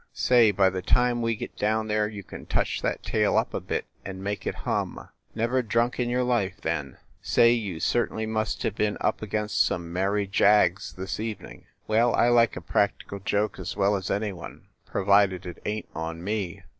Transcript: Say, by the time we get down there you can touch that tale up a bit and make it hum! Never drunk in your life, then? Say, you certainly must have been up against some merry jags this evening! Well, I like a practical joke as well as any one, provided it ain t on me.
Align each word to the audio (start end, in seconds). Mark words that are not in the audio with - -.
Say, 0.15 0.49
by 0.49 0.71
the 0.71 0.81
time 0.81 1.21
we 1.21 1.35
get 1.35 1.55
down 1.57 1.85
there 1.85 2.07
you 2.07 2.23
can 2.23 2.47
touch 2.47 2.81
that 2.81 3.03
tale 3.03 3.37
up 3.37 3.53
a 3.53 3.59
bit 3.59 3.85
and 4.03 4.23
make 4.23 4.47
it 4.47 4.55
hum! 4.65 5.09
Never 5.35 5.61
drunk 5.61 5.99
in 5.99 6.09
your 6.09 6.23
life, 6.23 6.59
then? 6.59 6.97
Say, 7.21 7.51
you 7.51 7.79
certainly 7.79 8.25
must 8.25 8.63
have 8.63 8.73
been 8.73 8.97
up 8.99 9.21
against 9.21 9.63
some 9.63 9.93
merry 9.93 10.25
jags 10.25 10.93
this 10.93 11.19
evening! 11.19 11.65
Well, 11.87 12.15
I 12.15 12.29
like 12.29 12.55
a 12.55 12.61
practical 12.61 13.19
joke 13.19 13.59
as 13.59 13.77
well 13.77 13.95
as 13.95 14.09
any 14.09 14.33
one, 14.33 14.69
provided 14.87 15.45
it 15.45 15.61
ain 15.65 15.83
t 15.83 15.89
on 15.93 16.23
me. 16.23 16.63